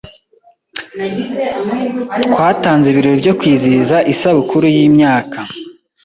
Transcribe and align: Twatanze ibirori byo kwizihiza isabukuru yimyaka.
Twatanze 2.25 2.85
ibirori 2.89 3.21
byo 3.23 3.33
kwizihiza 3.39 3.97
isabukuru 4.13 4.65
yimyaka. 4.75 5.39